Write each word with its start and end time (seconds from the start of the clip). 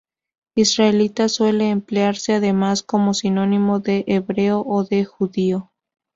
Israelita 0.55 1.29
suele 1.29 1.69
emplearse 1.69 2.33
además 2.33 2.81
como 2.81 3.13
sinónimo 3.13 3.79
de 3.79 4.03
"hebreo" 4.07 4.63
o 4.67 4.83
de 4.83 5.05
"judío". 5.05 5.69